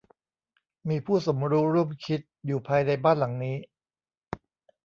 [0.89, 3.55] มีผู้สมรู้ร่วมคิดอยู่ภายในบ้านหลังนี้